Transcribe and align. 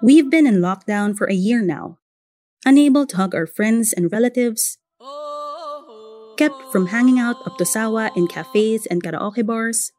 We've 0.00 0.30
been 0.30 0.46
in 0.46 0.60
lockdown 0.60 1.16
for 1.18 1.26
a 1.26 1.34
year 1.34 1.60
now, 1.60 1.98
unable 2.64 3.04
to 3.06 3.16
hug 3.16 3.34
our 3.34 3.46
friends 3.46 3.92
and 3.92 4.12
relatives, 4.12 4.78
kept 6.36 6.54
from 6.70 6.94
hanging 6.94 7.18
out 7.18 7.34
up 7.44 7.58
to 7.58 7.66
Sawa 7.66 8.12
in 8.14 8.28
cafes 8.28 8.86
and 8.86 9.02
karaoke 9.02 9.44
bars, 9.44 9.90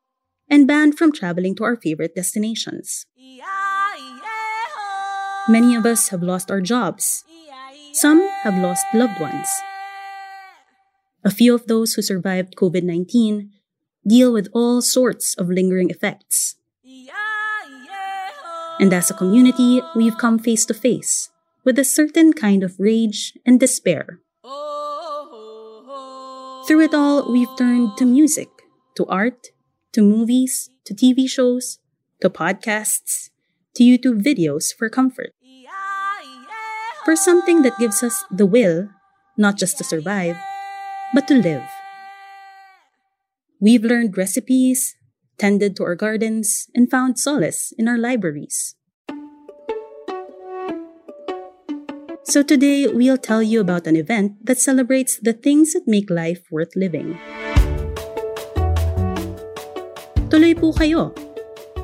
and 0.49 0.65
banned 0.65 0.97
from 0.97 1.11
traveling 1.11 1.53
to 1.55 1.65
our 1.65 1.75
favorite 1.75 2.15
destinations. 2.15 3.05
Many 5.49 5.75
of 5.75 5.85
us 5.85 6.09
have 6.09 6.23
lost 6.23 6.49
our 6.49 6.61
jobs. 6.61 7.25
Some 7.91 8.21
have 8.43 8.55
lost 8.61 8.85
loved 8.93 9.19
ones. 9.19 9.49
A 11.25 11.31
few 11.31 11.53
of 11.53 11.67
those 11.67 11.93
who 11.95 12.01
survived 12.01 12.55
COVID 12.55 12.83
19 12.83 13.51
deal 14.07 14.31
with 14.31 14.47
all 14.53 14.81
sorts 14.81 15.35
of 15.35 15.49
lingering 15.49 15.89
effects. 15.89 16.55
And 18.79 18.93
as 18.93 19.11
a 19.11 19.13
community, 19.13 19.81
we've 19.93 20.17
come 20.17 20.39
face 20.39 20.65
to 20.65 20.73
face 20.73 21.29
with 21.65 21.77
a 21.77 21.83
certain 21.83 22.31
kind 22.31 22.63
of 22.63 22.79
rage 22.79 23.37
and 23.45 23.59
despair. 23.59 24.21
Through 26.65 26.81
it 26.81 26.93
all, 26.93 27.29
we've 27.29 27.51
turned 27.57 27.97
to 27.97 28.05
music, 28.05 28.47
to 28.95 29.05
art, 29.07 29.47
to 29.91 30.01
movies, 30.01 30.69
to 30.85 30.93
TV 30.93 31.29
shows, 31.29 31.79
to 32.21 32.29
podcasts, 32.29 33.31
to 33.75 33.83
YouTube 33.83 34.23
videos 34.23 34.73
for 34.73 34.87
comfort. 34.89 35.33
For 37.05 37.15
something 37.15 37.63
that 37.63 37.79
gives 37.79 38.03
us 38.03 38.23
the 38.31 38.45
will, 38.45 38.89
not 39.35 39.57
just 39.57 39.77
to 39.79 39.83
survive, 39.83 40.37
but 41.13 41.27
to 41.27 41.35
live. 41.35 41.67
We've 43.59 43.83
learned 43.83 44.17
recipes, 44.17 44.95
tended 45.39 45.75
to 45.77 45.83
our 45.87 45.95
gardens, 45.95 46.67
and 46.75 46.91
found 46.91 47.17
solace 47.17 47.73
in 47.79 47.87
our 47.87 47.97
libraries. 47.97 48.75
So 52.29 52.43
today, 52.43 52.85
we'll 52.85 53.17
tell 53.17 53.41
you 53.41 53.57
about 53.59 53.87
an 53.87 53.95
event 53.95 54.45
that 54.45 54.61
celebrates 54.61 55.17
the 55.17 55.33
things 55.33 55.73
that 55.73 55.87
make 55.89 56.11
life 56.13 56.45
worth 56.51 56.75
living. 56.75 57.17
Tuloy 60.29 60.53
po 60.53 60.69
kayo, 60.69 61.09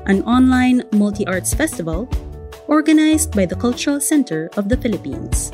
an 0.06 0.22
online 0.22 0.86
multi-arts 0.94 1.58
festival 1.58 2.06
organized 2.70 3.34
by 3.34 3.50
the 3.50 3.58
Cultural 3.58 3.98
Center 3.98 4.54
of 4.54 4.70
the 4.70 4.78
Philippines. 4.78 5.50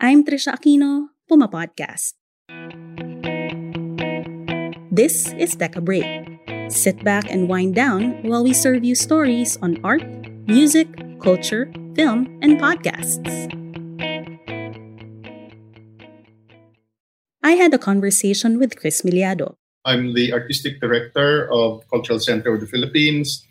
I'm 0.00 0.24
Trisha 0.24 0.56
Aquino, 0.56 1.12
Puma 1.28 1.52
Podcast. 1.52 2.16
This 4.94 5.34
is 5.34 5.58
Tech 5.58 5.74
a 5.74 5.82
Break. 5.82 6.06
Sit 6.70 7.02
back 7.02 7.26
and 7.26 7.50
wind 7.50 7.74
down 7.74 8.22
while 8.22 8.46
we 8.46 8.54
serve 8.54 8.86
you 8.86 8.94
stories 8.94 9.58
on 9.58 9.82
art, 9.82 10.06
music, 10.46 10.86
culture, 11.18 11.66
film, 11.98 12.30
and 12.46 12.62
podcasts. 12.62 13.26
I 17.42 17.58
had 17.58 17.74
a 17.74 17.78
conversation 17.82 18.62
with 18.62 18.78
Chris 18.78 19.02
Millado, 19.02 19.58
I'm 19.84 20.14
the 20.14 20.32
artistic 20.32 20.80
director 20.80 21.50
of 21.50 21.82
Cultural 21.90 22.20
Center 22.22 22.54
of 22.54 22.60
the 22.60 22.70
Philippines, 22.70 23.42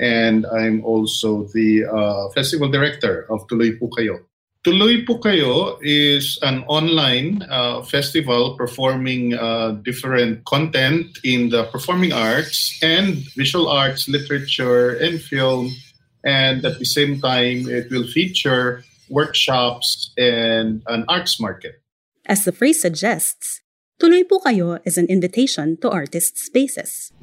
and 0.00 0.46
I'm 0.50 0.84
also 0.84 1.46
the 1.54 1.86
uh, 1.86 2.28
festival 2.34 2.68
director 2.68 3.24
of 3.30 3.46
Tuloy 3.46 3.78
Po 3.78 3.86
Kayo. 3.86 4.26
Tuloy 4.66 5.06
Po 5.06 5.22
Kayo 5.22 5.78
is 5.82 6.36
an 6.42 6.64
online 6.66 7.46
uh, 7.48 7.80
festival 7.82 8.58
performing 8.58 9.34
uh, 9.34 9.78
different 9.86 10.44
content 10.46 11.06
in 11.22 11.50
the 11.50 11.62
performing 11.70 12.12
arts 12.12 12.76
and 12.82 13.22
visual 13.38 13.68
arts, 13.68 14.08
literature, 14.08 14.98
and 14.98 15.22
film. 15.22 15.70
And 16.24 16.64
at 16.64 16.80
the 16.80 16.84
same 16.84 17.20
time, 17.20 17.70
it 17.70 17.86
will 17.90 18.10
feature 18.10 18.82
workshops 19.08 20.10
and 20.18 20.82
an 20.88 21.04
arts 21.06 21.38
market. 21.38 21.80
As 22.26 22.44
the 22.44 22.50
phrase 22.50 22.82
suggests, 22.82 23.62
Tuloy 24.02 24.26
po 24.28 24.42
kayo 24.42 24.82
is 24.82 24.98
an 24.98 25.06
invitation 25.06 25.78
to 25.82 25.90
artist 25.90 26.34
spaces. 26.34 27.14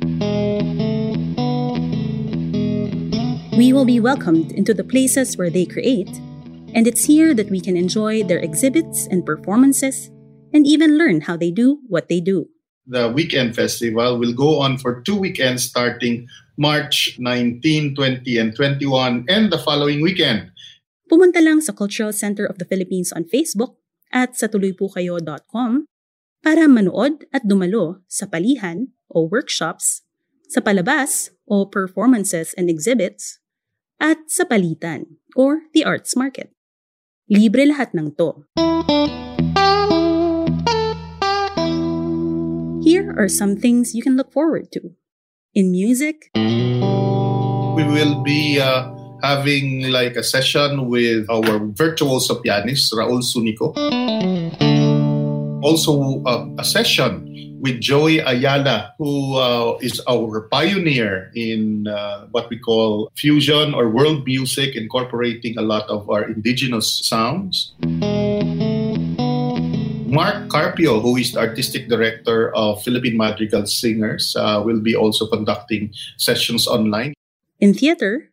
We 3.56 3.72
will 3.76 3.86
be 3.86 4.00
welcomed 4.00 4.52
into 4.56 4.74
the 4.74 4.84
places 4.88 5.36
where 5.36 5.52
they 5.52 5.66
create, 5.68 6.12
and 6.76 6.86
it's 6.86 7.08
here 7.08 7.32
that 7.34 7.48
we 7.50 7.64
can 7.64 7.80
enjoy 7.80 8.22
their 8.22 8.38
exhibits 8.38 9.08
and 9.08 9.26
performances, 9.26 10.12
and 10.52 10.68
even 10.68 11.00
learn 11.00 11.24
how 11.24 11.40
they 11.40 11.50
do 11.50 11.80
what 11.88 12.12
they 12.12 12.20
do. 12.20 12.52
The 12.86 13.10
weekend 13.10 13.56
festival 13.56 14.20
will 14.20 14.36
go 14.36 14.60
on 14.60 14.78
for 14.78 15.02
two 15.02 15.16
weekends 15.16 15.64
starting 15.64 16.28
March 16.60 17.16
19, 17.18 17.96
20, 17.96 18.38
and 18.38 18.54
21, 18.54 19.26
and 19.28 19.50
the 19.50 19.58
following 19.58 20.04
weekend. 20.04 20.52
Pumunta 21.10 21.42
lang 21.42 21.64
sa 21.64 21.72
Cultural 21.74 22.14
Center 22.14 22.46
of 22.46 22.60
the 22.60 22.68
Philippines 22.68 23.16
on 23.16 23.24
Facebook 23.26 23.80
at 24.12 24.36
sa 24.38 24.52
tuloypokayo.com 24.52 25.88
para 26.44 26.70
manood 26.70 27.26
at 27.34 27.48
dumalo 27.48 28.06
sa 28.06 28.30
palihan 28.30 28.94
o 29.10 29.26
workshops, 29.26 30.06
sa 30.52 30.62
palabas 30.62 31.34
o 31.50 31.66
performances 31.66 32.54
and 32.54 32.70
exhibits, 32.70 33.42
at 33.98 34.30
sa 34.30 34.46
palitan 34.46 35.18
or 35.34 35.66
the 35.74 35.82
arts 35.82 36.14
market. 36.14 36.55
Libre 37.26 37.66
lahat 37.66 37.90
ng 37.98 38.14
to. 38.22 38.46
Here 42.86 43.10
are 43.18 43.26
some 43.26 43.58
things 43.58 43.98
you 43.98 44.06
can 44.06 44.14
look 44.14 44.30
forward 44.30 44.70
to. 44.78 44.94
In 45.58 45.74
music, 45.74 46.30
We 47.76 47.82
will 47.82 48.22
be 48.22 48.62
uh, 48.62 48.94
having 49.26 49.90
like 49.90 50.14
a 50.16 50.22
session 50.22 50.86
with 50.86 51.26
our 51.26 51.66
virtuoso 51.74 52.46
pianist, 52.46 52.94
Raul 52.94 53.26
Sunico. 53.26 53.74
Also, 55.66 56.22
uh, 56.30 56.46
a 56.62 56.64
session 56.64 57.25
with 57.60 57.80
Joey 57.82 58.20
Ayala, 58.20 58.94
who 58.98 59.36
uh, 59.36 59.78
is 59.82 60.02
our 60.08 60.48
pioneer 60.50 61.32
in 61.36 61.88
uh, 61.88 62.28
what 62.32 62.50
we 62.50 62.60
call 62.60 63.12
fusion 63.16 63.74
or 63.74 63.90
world 63.90 64.26
music, 64.26 64.76
incorporating 64.76 65.58
a 65.58 65.62
lot 65.62 65.88
of 65.90 66.10
our 66.10 66.24
indigenous 66.24 67.02
sounds. 67.04 67.74
Mark 70.06 70.48
Carpio, 70.48 71.02
who 71.02 71.18
is 71.18 71.34
the 71.34 71.40
artistic 71.40 71.90
director 71.90 72.56
of 72.56 72.82
Philippine 72.84 73.18
Madrigal 73.18 73.66
Singers, 73.66 74.36
uh, 74.40 74.62
will 74.64 74.80
be 74.80 74.96
also 74.96 75.28
conducting 75.28 75.92
sessions 76.18 76.68
online. 76.68 77.14
in 77.60 77.74
theater, 77.74 78.32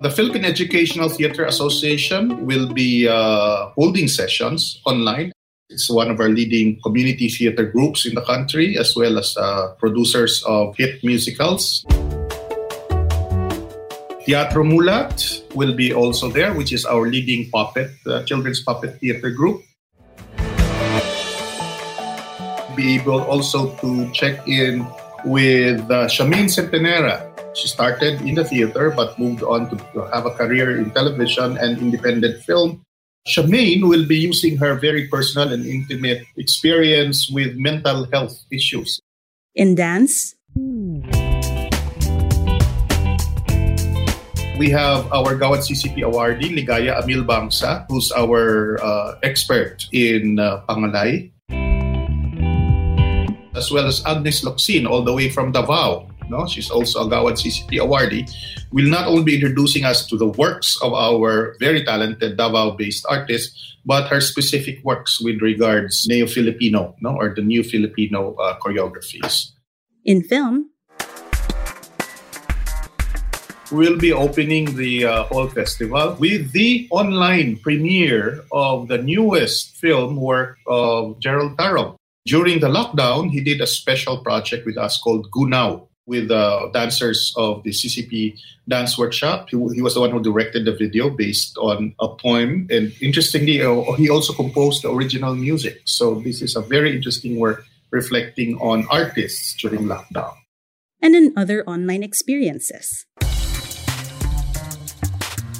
The 0.00 0.10
Philippine 0.10 0.44
Educational 0.44 1.08
Theater 1.08 1.44
Association 1.44 2.46
will 2.46 2.70
be 2.70 3.08
uh, 3.08 3.74
holding 3.74 4.06
sessions 4.06 4.78
online. 4.86 5.32
It's 5.68 5.90
one 5.92 6.08
of 6.08 6.16
our 6.16 6.32
leading 6.32 6.80
community 6.80 7.28
theater 7.28 7.68
groups 7.68 8.08
in 8.08 8.16
the 8.16 8.24
country, 8.24 8.80
as 8.80 8.96
well 8.96 9.20
as 9.20 9.36
uh, 9.36 9.76
producers 9.76 10.42
of 10.48 10.72
hit 10.80 11.04
musicals. 11.04 11.84
Teatro 14.24 14.64
Mulat 14.64 15.44
will 15.52 15.76
be 15.76 15.92
also 15.92 16.32
there, 16.32 16.56
which 16.56 16.72
is 16.72 16.88
our 16.88 17.12
leading 17.12 17.52
puppet, 17.52 17.92
uh, 18.08 18.24
children's 18.24 18.64
puppet 18.64 18.96
theater 18.96 19.28
group. 19.28 19.60
Be 22.72 22.96
able 22.96 23.20
also 23.28 23.76
to 23.84 24.08
check 24.16 24.40
in 24.48 24.88
with 25.28 25.84
uh, 25.92 26.08
Shamaine 26.08 26.48
Centenera. 26.48 27.28
She 27.52 27.68
started 27.68 28.24
in 28.24 28.40
the 28.40 28.44
theater 28.44 28.88
but 28.88 29.18
moved 29.20 29.44
on 29.44 29.68
to 29.68 29.76
to 29.92 30.08
have 30.16 30.24
a 30.24 30.32
career 30.32 30.80
in 30.80 30.96
television 30.96 31.60
and 31.60 31.76
independent 31.76 32.40
film. 32.48 32.87
Shamaine 33.26 33.88
will 33.88 34.06
be 34.06 34.16
using 34.16 34.56
her 34.58 34.74
very 34.78 35.08
personal 35.08 35.52
and 35.52 35.66
intimate 35.66 36.24
experience 36.36 37.28
with 37.30 37.56
mental 37.56 38.06
health 38.12 38.38
issues. 38.50 39.00
in 39.54 39.74
dance, 39.74 40.34
We 44.58 44.70
have 44.74 45.06
our 45.14 45.38
Gawad 45.38 45.62
CCP 45.62 46.02
awardee, 46.02 46.50
Ligaya 46.50 46.98
Amilbangsa, 46.98 47.86
who's 47.86 48.10
our 48.10 48.74
uh, 48.82 49.14
expert 49.22 49.86
in 49.94 50.38
uh, 50.42 50.66
Pangalay. 50.66 51.30
as 53.54 53.70
well 53.74 53.86
as 53.86 54.02
Agnes 54.06 54.42
Locsin, 54.46 54.86
all 54.86 55.02
the 55.02 55.12
way 55.12 55.28
from 55.30 55.50
Davao. 55.50 56.06
No, 56.28 56.46
she's 56.46 56.70
also 56.70 57.06
a 57.06 57.10
Gawad 57.10 57.40
CCP 57.40 57.80
awardee. 57.80 58.28
Will 58.70 58.88
not 58.88 59.08
only 59.08 59.24
be 59.24 59.34
introducing 59.34 59.84
us 59.84 60.06
to 60.06 60.16
the 60.16 60.28
works 60.28 60.78
of 60.82 60.92
our 60.92 61.56
very 61.58 61.84
talented 61.84 62.36
Davao-based 62.36 63.06
artists, 63.08 63.76
but 63.84 64.08
her 64.08 64.20
specific 64.20 64.84
works 64.84 65.20
with 65.20 65.40
regards 65.40 66.06
Neo-Filipino, 66.06 66.94
no, 67.00 67.16
or 67.16 67.34
the 67.34 67.40
new 67.40 67.64
Filipino 67.64 68.34
uh, 68.34 68.58
choreographies. 68.58 69.52
In 70.04 70.22
film, 70.22 70.70
We'll 73.70 73.98
be 73.98 74.14
opening 74.14 74.76
the 74.76 75.04
uh, 75.04 75.24
whole 75.24 75.46
festival 75.46 76.16
with 76.18 76.52
the 76.52 76.88
online 76.90 77.58
premiere 77.58 78.40
of 78.50 78.88
the 78.88 78.96
newest 78.96 79.76
film 79.76 80.16
work 80.16 80.56
of 80.66 81.20
Jerrold 81.20 81.58
Tarog. 81.58 81.96
During 82.24 82.60
the 82.60 82.68
lockdown, 82.68 83.28
he 83.30 83.40
did 83.40 83.60
a 83.60 83.66
special 83.66 84.24
project 84.24 84.64
with 84.64 84.78
us 84.78 84.96
called 84.96 85.30
Gunaw 85.30 85.87
with 86.08 86.30
uh, 86.30 86.68
dancers 86.72 87.34
of 87.36 87.62
the 87.62 87.70
CCP 87.70 88.40
dance 88.66 88.96
workshop. 88.96 89.48
He, 89.50 89.56
he 89.74 89.82
was 89.82 89.94
the 89.94 90.00
one 90.00 90.10
who 90.10 90.22
directed 90.22 90.64
the 90.64 90.72
video 90.72 91.10
based 91.10 91.56
on 91.58 91.94
a 92.00 92.08
poem. 92.08 92.66
And 92.70 92.92
interestingly, 93.00 93.60
uh, 93.60 93.92
he 93.92 94.08
also 94.08 94.32
composed 94.32 94.82
the 94.82 94.90
original 94.90 95.34
music. 95.36 95.82
So 95.84 96.20
this 96.20 96.40
is 96.40 96.56
a 96.56 96.62
very 96.62 96.96
interesting 96.96 97.38
work 97.38 97.64
reflecting 97.90 98.56
on 98.56 98.86
artists 98.90 99.54
during 99.60 99.84
lockdown. 99.84 100.34
and 101.00 101.14
in 101.14 101.32
other 101.36 101.62
online 101.62 102.02
experiences. 102.02 103.06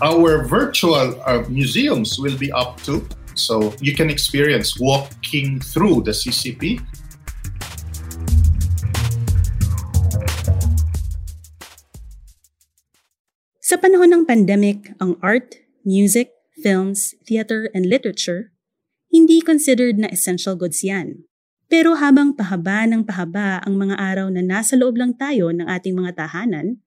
Our 0.03 0.43
virtual 0.47 1.15
uh, 1.23 1.45
museums 1.49 2.19
will 2.19 2.37
be 2.37 2.51
up 2.51 2.83
too. 2.83 3.07
So 3.35 3.75
you 3.81 3.95
can 3.95 4.11
experience 4.11 4.75
walking 4.81 5.61
through 5.61 6.03
the 6.03 6.11
CCP 6.11 6.83
Sa 13.69 13.77
panahon 13.77 14.09
ng 14.09 14.25
pandemic, 14.25 14.97
ang 14.97 15.21
art, 15.21 15.61
music, 15.85 16.33
films, 16.57 17.13
theater, 17.29 17.69
and 17.77 17.85
literature, 17.85 18.49
hindi 19.13 19.45
considered 19.45 20.01
na 20.01 20.09
essential 20.09 20.57
goods 20.57 20.81
yan. 20.81 21.29
Pero 21.69 22.01
habang 22.01 22.33
pahaba 22.33 22.89
ng 22.89 23.05
pahaba 23.05 23.61
ang 23.61 23.77
mga 23.77 24.01
araw 24.01 24.33
na 24.33 24.41
nasa 24.41 24.73
loob 24.73 24.97
lang 24.97 25.13
tayo 25.21 25.53
ng 25.53 25.69
ating 25.69 25.93
mga 25.93 26.17
tahanan, 26.17 26.81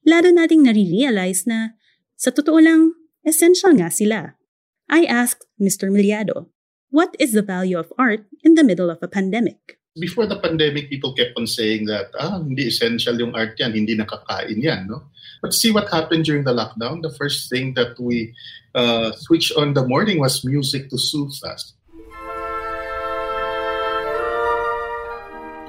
lalo 0.00 0.32
nating 0.32 0.64
nare-realize 0.64 1.44
na 1.44 1.76
sa 2.16 2.32
totoo 2.32 2.56
lang, 2.56 2.96
essential 3.20 3.76
nga 3.76 3.92
sila. 3.92 4.40
I 4.88 5.04
asked 5.04 5.44
Mr. 5.60 5.92
Miliado, 5.92 6.48
what 6.88 7.12
is 7.20 7.36
the 7.36 7.44
value 7.44 7.76
of 7.76 7.92
art 8.00 8.24
in 8.40 8.56
the 8.56 8.64
middle 8.64 8.88
of 8.88 9.04
a 9.04 9.12
pandemic? 9.12 9.76
Before 9.98 10.26
the 10.26 10.38
pandemic, 10.38 10.90
people 10.90 11.14
kept 11.14 11.38
on 11.38 11.46
saying 11.46 11.86
that, 11.86 12.10
ah, 12.18 12.42
hindi 12.42 12.66
essential 12.66 13.14
yung 13.14 13.34
art 13.34 13.54
yan, 13.58 13.72
hindi 13.72 13.94
nakakain 13.96 14.58
yan, 14.58 14.86
no? 14.90 15.06
But 15.40 15.54
see 15.54 15.70
what 15.70 15.90
happened 15.90 16.24
during 16.24 16.42
the 16.42 16.52
lockdown. 16.52 17.02
The 17.02 17.14
first 17.14 17.50
thing 17.50 17.74
that 17.74 17.98
we 18.00 18.34
uh, 18.74 19.12
switched 19.12 19.54
on 19.56 19.74
the 19.74 19.86
morning 19.86 20.18
was 20.18 20.44
music 20.44 20.90
to 20.90 20.98
soothe 20.98 21.38
us. 21.46 21.74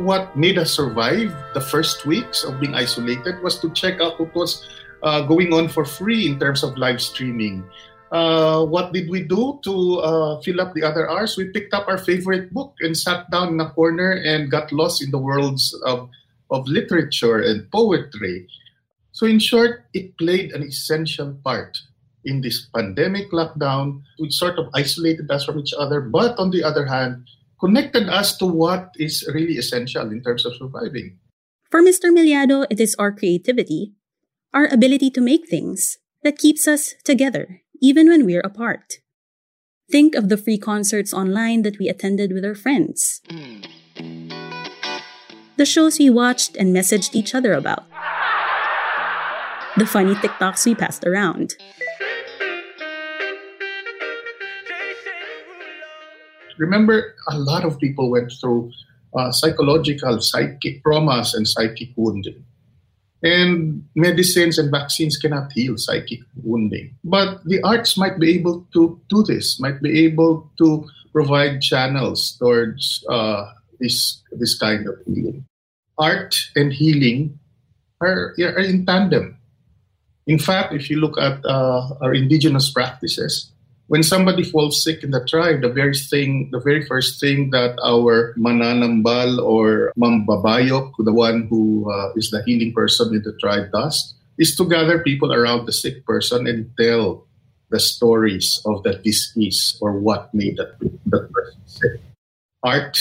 What 0.02 0.36
made 0.36 0.58
us 0.58 0.74
survive 0.74 1.32
the 1.54 1.62
first 1.62 2.06
weeks 2.06 2.44
of 2.44 2.60
being 2.60 2.74
isolated 2.74 3.42
was 3.44 3.60
to 3.60 3.70
check 3.72 4.02
out 4.02 4.20
what 4.20 4.34
was 4.36 4.68
uh, 5.04 5.22
going 5.22 5.54
on 5.54 5.70
for 5.70 5.86
free 5.86 6.26
in 6.26 6.40
terms 6.40 6.64
of 6.64 6.78
live 6.78 7.00
streaming. 7.00 7.64
Uh, 8.12 8.64
what 8.66 8.94
did 8.94 9.10
we 9.10 9.24
do 9.24 9.60
to 9.64 10.00
uh, 10.00 10.42
fill 10.42 10.62
up 10.62 10.74
the 10.74 10.84
other 10.84 11.10
hours? 11.10 11.38
We 11.38 11.50
picked 11.50 11.74
up 11.74 11.88
our 11.88 11.98
favorite 11.98 12.54
book 12.54 12.76
and 12.82 12.96
sat 12.96 13.30
down 13.32 13.54
in 13.54 13.60
a 13.60 13.72
corner 13.72 14.12
and 14.12 14.52
got 14.52 14.72
lost 14.72 15.04
in 15.04 15.12
the 15.12 15.18
worlds 15.18 15.74
of, 15.86 16.10
of 16.52 16.68
literature 16.68 17.42
and 17.42 17.70
poetry. 17.72 18.48
So, 19.12 19.26
in 19.26 19.40
short, 19.40 19.86
it 19.94 20.18
played 20.18 20.52
an 20.52 20.62
essential 20.62 21.34
part 21.44 21.78
in 22.26 22.42
this 22.42 22.68
pandemic 22.76 23.32
lockdown, 23.32 24.02
which 24.18 24.34
sort 24.34 24.58
of 24.58 24.68
isolated 24.74 25.30
us 25.32 25.46
from 25.46 25.60
each 25.60 25.74
other, 25.78 26.02
but 26.02 26.38
on 26.38 26.52
the 26.52 26.64
other 26.64 26.86
hand, 26.86 27.26
connected 27.60 28.10
us 28.10 28.38
to 28.38 28.46
what 28.46 28.92
is 28.98 29.24
really 29.34 29.58
essential 29.58 30.12
in 30.12 30.22
terms 30.22 30.46
of 30.46 30.56
surviving. 30.56 31.18
For 31.70 31.82
Mr. 31.82 32.12
Millado, 32.12 32.66
it 32.70 32.80
is 32.80 32.96
our 33.00 33.12
creativity, 33.12 33.94
our 34.54 34.68
ability 34.68 35.10
to 35.12 35.22
make 35.22 35.48
things, 35.48 35.98
that 36.24 36.38
keeps 36.38 36.68
us 36.68 36.96
together, 37.04 37.62
even 37.82 38.08
when 38.08 38.26
we're 38.26 38.42
apart. 38.42 39.00
Think 39.92 40.16
of 40.16 40.30
the 40.30 40.38
free 40.38 40.58
concerts 40.58 41.14
online 41.14 41.62
that 41.62 41.78
we 41.80 41.88
attended 41.88 42.32
with 42.34 42.44
our 42.44 42.56
friends. 42.56 43.22
The 45.58 45.66
shows 45.66 46.00
we 46.00 46.10
watched 46.10 46.56
and 46.58 46.76
messaged 46.76 47.16
each 47.16 47.36
other 47.36 47.54
about. 47.54 47.86
The 49.78 49.86
funny 49.86 50.16
TikToks 50.16 50.66
we 50.66 50.76
passed 50.76 51.06
around. 51.06 51.56
remember 56.58 57.16
a 57.30 57.38
lot 57.38 57.66
of 57.66 57.80
people 57.80 58.10
went 58.10 58.32
through 58.40 58.72
uh, 59.18 59.32
psychological 59.32 60.20
psychic 60.22 60.84
traumas 60.84 61.34
and 61.34 61.48
psychic 61.48 61.90
wounding 61.96 62.44
and 63.24 63.84
medicines 63.96 64.58
and 64.58 64.72
vaccines 64.72 65.18
cannot 65.18 65.52
heal 65.54 65.78
psychic 65.78 66.20
wounding. 66.44 66.96
But 67.04 67.44
the 67.46 67.62
arts 67.64 67.98
might 67.98 68.20
be 68.20 68.36
able 68.36 68.68
to 68.74 69.00
do 69.10 69.24
this 69.24 69.60
might 69.60 69.82
be 69.82 70.06
able 70.06 70.52
to 70.58 70.86
provide 71.12 71.62
channels 71.62 72.36
towards 72.38 73.04
uh, 73.10 73.52
this 73.80 74.22
this 74.32 74.58
kind 74.58 74.88
of 74.88 74.96
healing. 75.08 75.46
Art 75.98 76.36
and 76.56 76.74
healing 76.74 77.40
are, 78.02 78.36
are 78.38 78.60
in 78.60 78.86
tandem. 78.86 79.38
In 80.28 80.40
fact 80.40 80.74
if 80.74 80.90
you 80.90 81.00
look 81.00 81.18
at 81.18 81.40
uh, 81.46 81.88
our 82.02 82.14
indigenous 82.14 82.70
practices 82.70 83.52
when 83.88 84.02
somebody 84.02 84.44
falls 84.44 84.84
sick 84.84 85.04
in 85.04 85.12
the 85.12 85.24
tribe, 85.26 85.62
the 85.62 85.70
very 85.70 85.94
thing, 85.94 86.50
the 86.52 86.60
very 86.60 86.86
first 86.86 87.20
thing 87.20 87.52
that 87.52 87.78
our 87.84 88.34
mananambal 88.34 89.38
or 89.38 89.94
mambabayok, 89.98 90.92
the 91.00 91.14
one 91.14 91.48
who 91.50 91.90
uh, 91.92 92.12
is 92.16 92.32
the 92.32 92.42
healing 92.44 92.74
person 92.74 93.14
in 93.14 93.22
the 93.22 93.34
tribe, 93.38 93.72
does, 93.72 94.16
is 94.38 94.56
to 94.56 94.68
gather 94.68 95.00
people 95.00 95.34
around 95.34 95.66
the 95.66 95.72
sick 95.72 96.06
person 96.06 96.48
and 96.48 96.70
tell 96.80 97.26
the 97.70 97.80
stories 97.80 98.62
of 98.66 98.82
the 98.84 98.98
disease 99.04 99.78
or 99.82 100.00
what 100.00 100.34
made 100.34 100.58
that, 100.58 100.78
that 101.06 101.30
person 101.32 101.62
sick. 101.66 102.02
Art 102.64 102.98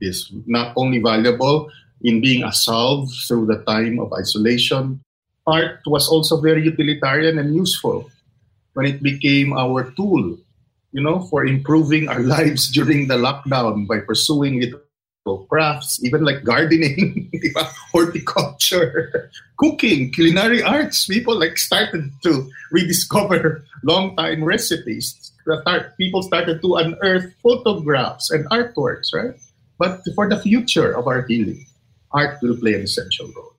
is 0.00 0.32
not 0.46 0.72
only 0.76 0.98
valuable 0.98 1.70
in 2.02 2.20
being 2.20 2.42
a 2.42 2.52
salve 2.52 3.12
through 3.28 3.46
the 3.46 3.62
time 3.64 4.00
of 4.00 4.12
isolation, 4.12 5.00
art 5.46 5.80
was 5.86 6.08
also 6.08 6.40
very 6.40 6.64
utilitarian 6.64 7.38
and 7.38 7.54
useful 7.54 8.10
when 8.74 8.86
it 8.86 9.02
became 9.02 9.52
our 9.52 9.90
tool, 9.92 10.38
you 10.92 11.02
know, 11.02 11.20
for 11.30 11.44
improving 11.46 12.08
our 12.08 12.20
lives 12.36 12.70
during 12.70 13.08
the 13.08 13.16
lockdown 13.16 13.86
by 13.86 14.00
pursuing 14.00 14.60
little 14.60 15.46
crafts, 15.48 16.02
even 16.02 16.24
like 16.24 16.42
gardening, 16.44 17.30
horticulture, 17.92 19.30
cooking, 19.58 20.10
culinary 20.10 20.62
arts. 20.62 21.06
People 21.06 21.38
like 21.38 21.58
started 21.58 22.10
to 22.22 22.50
rediscover 22.70 23.64
long 23.84 24.16
time 24.16 24.42
recipes. 24.42 25.32
People 25.98 26.22
started 26.22 26.60
to 26.62 26.74
unearth 26.76 27.34
photographs 27.42 28.30
and 28.30 28.48
artworks, 28.50 29.14
right? 29.14 29.34
But 29.78 30.00
for 30.14 30.28
the 30.28 30.38
future 30.38 30.92
of 30.92 31.06
our 31.06 31.22
healing, 31.22 31.66
art 32.12 32.38
will 32.42 32.56
play 32.56 32.74
an 32.74 32.82
essential 32.82 33.30
role. 33.34 33.51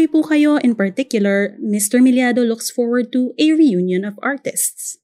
Tuloy 0.00 0.08
po 0.08 0.24
kayo, 0.24 0.56
in 0.64 0.72
particular, 0.72 1.60
Mr. 1.60 2.00
Millado 2.00 2.40
looks 2.40 2.72
forward 2.72 3.12
to 3.12 3.36
a 3.36 3.52
reunion 3.52 4.00
of 4.08 4.16
artists, 4.24 4.96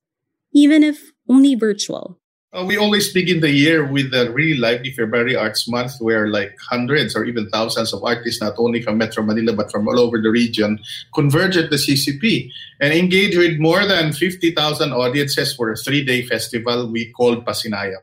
even 0.57 0.81
if 0.81 1.13
only 1.29 1.53
virtual. 1.53 2.17
Uh, 2.49 2.65
we 2.65 2.81
always 2.81 3.13
begin 3.13 3.45
the 3.45 3.53
year 3.53 3.85
with 3.85 4.09
a 4.17 4.33
really 4.33 4.57
lively 4.57 4.89
February 4.97 5.37
Arts 5.37 5.69
Month 5.69 6.01
where 6.01 6.33
like 6.33 6.57
hundreds 6.73 7.13
or 7.13 7.29
even 7.29 7.45
thousands 7.53 7.93
of 7.93 8.01
artists, 8.09 8.41
not 8.41 8.57
only 8.57 8.81
from 8.81 8.97
Metro 8.97 9.21
Manila 9.21 9.53
but 9.53 9.71
from 9.71 9.85
all 9.85 10.01
over 10.01 10.17
the 10.17 10.33
region, 10.33 10.81
converge 11.13 11.61
at 11.61 11.69
the 11.69 11.77
CCP 11.77 12.49
and 12.81 12.97
engage 12.97 13.37
with 13.37 13.61
more 13.61 13.85
than 13.85 14.17
50,000 14.17 14.57
audiences 14.97 15.53
for 15.53 15.71
a 15.71 15.77
three-day 15.77 16.25
festival 16.25 16.89
we 16.89 17.13
called 17.13 17.45
Pasinaya. 17.45 18.01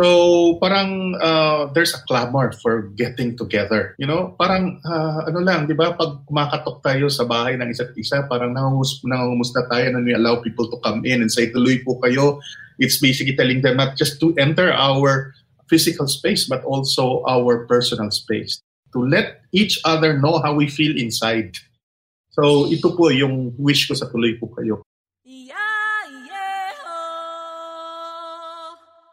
So 0.00 0.56
parang 0.56 1.12
uh, 1.20 1.68
there's 1.76 1.92
a 1.92 2.00
clamor 2.08 2.56
for 2.64 2.88
getting 2.96 3.36
together. 3.36 3.92
You 4.00 4.08
know, 4.08 4.32
parang 4.40 4.80
uh, 4.80 5.28
ano 5.28 5.44
lang, 5.44 5.68
di 5.68 5.76
ba? 5.76 5.92
Pag 5.92 6.24
kumakatok 6.24 6.80
tayo 6.80 7.12
sa 7.12 7.28
bahay 7.28 7.60
ng 7.60 7.68
isa't 7.68 7.92
isa, 8.00 8.24
parang 8.24 8.56
nangungus, 8.56 9.04
nangungus 9.04 9.52
na 9.52 9.68
tayo 9.68 9.92
and 9.92 10.08
we 10.08 10.16
allow 10.16 10.40
people 10.40 10.72
to 10.72 10.80
come 10.80 11.04
in 11.04 11.20
and 11.20 11.28
say, 11.28 11.52
tuloy 11.52 11.84
po 11.84 12.00
kayo. 12.00 12.40
It's 12.80 12.96
basically 12.96 13.36
telling 13.36 13.60
them 13.60 13.76
not 13.76 14.00
just 14.00 14.16
to 14.24 14.32
enter 14.40 14.72
our 14.72 15.36
physical 15.68 16.08
space, 16.08 16.48
but 16.48 16.64
also 16.64 17.20
our 17.28 17.68
personal 17.68 18.08
space. 18.08 18.64
to 18.92 19.06
let 19.06 19.42
each 19.52 19.80
other 19.84 20.18
know 20.18 20.38
how 20.38 20.54
we 20.54 20.66
feel 20.66 20.96
inside. 20.96 21.54
So 22.30 22.66
ito 22.70 22.94
po 22.94 23.10
yung 23.10 23.54
wish 23.58 23.86
ko 23.90 23.94
sa 23.94 24.10
tuloy 24.10 24.38
po 24.38 24.50
kayo. 24.54 24.82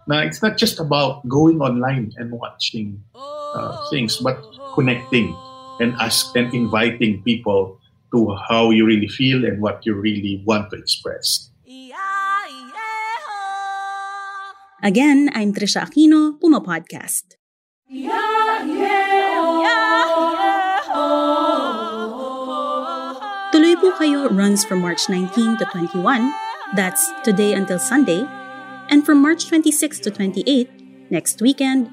Na 0.08 0.24
it's 0.24 0.40
not 0.40 0.56
just 0.56 0.80
about 0.80 1.20
going 1.28 1.60
online 1.60 2.16
and 2.16 2.32
watching 2.32 3.04
uh, 3.12 3.76
things, 3.92 4.16
but 4.24 4.40
connecting 4.72 5.36
and 5.84 5.92
ask 6.00 6.32
and 6.32 6.48
inviting 6.56 7.20
people 7.28 7.76
to 8.16 8.32
how 8.48 8.72
you 8.72 8.88
really 8.88 9.12
feel 9.12 9.44
and 9.44 9.60
what 9.60 9.84
you 9.84 9.92
really 10.00 10.40
want 10.48 10.72
to 10.72 10.80
express. 10.80 11.52
Again, 14.80 15.28
I'm 15.36 15.52
Trisha 15.52 15.84
Aquino, 15.84 16.40
Puma 16.40 16.64
Podcast. 16.64 17.36
Tuloy 23.52 23.76
po 23.76 23.92
kayo 24.00 24.32
runs 24.32 24.64
from 24.64 24.80
March 24.80 25.12
19 25.12 25.60
to 25.60 25.66
21, 25.68 26.32
that's 26.80 27.12
today 27.28 27.52
until 27.58 27.82
Sunday, 27.82 28.24
and 28.90 29.06
from 29.06 29.22
March 29.22 29.48
26 29.48 30.00
to 30.00 30.12
28, 30.12 31.12
next 31.12 31.42
weekend, 31.42 31.90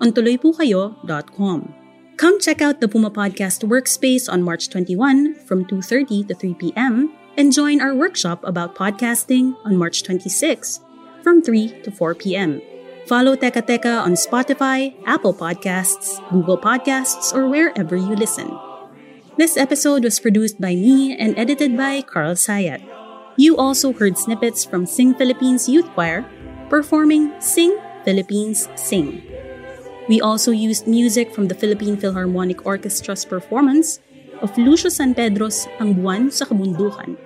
on 0.00 0.12
tuloypokayo.com. 0.12 1.74
Come 2.16 2.40
check 2.40 2.60
out 2.60 2.80
the 2.80 2.88
Puma 2.88 3.10
Podcast 3.10 3.62
workspace 3.62 4.26
on 4.30 4.42
March 4.42 4.68
21 4.70 5.34
from 5.46 5.64
2.30 5.64 6.28
to 6.28 6.34
3 6.34 6.54
p.m. 6.54 7.14
and 7.36 7.52
join 7.52 7.80
our 7.80 7.94
workshop 7.94 8.42
about 8.42 8.74
podcasting 8.74 9.54
on 9.64 9.76
March 9.76 10.02
26 10.02 10.80
from 11.22 11.42
3 11.42 11.82
to 11.82 11.90
4 11.90 12.14
p.m. 12.16 12.60
Follow 13.06 13.36
Teka 13.36 13.62
Teka 13.62 14.02
on 14.02 14.12
Spotify, 14.12 14.92
Apple 15.06 15.32
Podcasts, 15.32 16.18
Google 16.30 16.58
Podcasts, 16.58 17.32
or 17.32 17.48
wherever 17.48 17.96
you 17.96 18.14
listen. 18.18 18.50
This 19.38 19.56
episode 19.56 20.02
was 20.02 20.18
produced 20.18 20.60
by 20.60 20.74
me 20.74 21.16
and 21.16 21.38
edited 21.38 21.76
by 21.76 22.02
Carl 22.02 22.34
Sayat. 22.34 22.82
You 23.38 23.56
also 23.56 23.92
heard 23.94 24.18
snippets 24.18 24.64
from 24.64 24.84
Sing 24.84 25.14
Philippines 25.14 25.68
Youth 25.68 25.86
Choir 25.94 26.26
performing 26.68 27.32
Sing 27.40 27.76
Philippines 28.04 28.68
Sing. 28.76 29.22
We 30.08 30.20
also 30.20 30.52
used 30.52 30.86
music 30.86 31.34
from 31.34 31.48
the 31.48 31.54
Philippine 31.54 31.96
Philharmonic 31.96 32.64
Orchestra's 32.64 33.24
performance 33.24 34.00
of 34.40 34.56
Lucio 34.56 34.88
San 34.88 35.14
Pedro's 35.14 35.68
Ang 35.80 36.00
Buwan 36.00 36.32
sa 36.32 36.44
Kabundukan. 36.44 37.16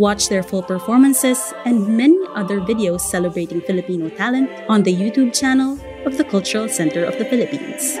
Watch 0.00 0.28
their 0.32 0.42
full 0.42 0.62
performances 0.62 1.52
and 1.68 1.84
many 1.84 2.16
other 2.32 2.60
videos 2.64 3.04
celebrating 3.04 3.60
Filipino 3.60 4.08
talent 4.08 4.48
on 4.68 4.82
the 4.82 4.94
YouTube 4.94 5.36
channel 5.36 5.76
of 6.08 6.16
the 6.16 6.24
Cultural 6.24 6.68
Center 6.68 7.04
of 7.04 7.18
the 7.20 7.28
Philippines. 7.28 8.00